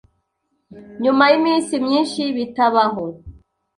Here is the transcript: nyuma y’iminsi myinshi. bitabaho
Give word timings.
nyuma 1.03 1.23
y’iminsi 1.31 1.73
myinshi. 1.85 2.21
bitabaho 2.35 3.03